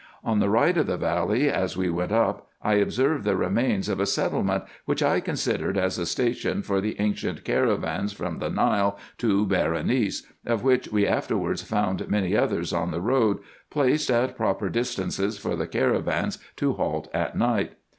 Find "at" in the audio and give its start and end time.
14.09-14.35, 17.13-17.37